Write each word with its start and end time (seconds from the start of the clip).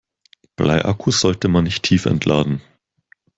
Bleiakkus 0.55 1.19
sollte 1.21 1.47
man 1.47 1.65
nicht 1.65 1.83
tiefentladen. 1.83 2.61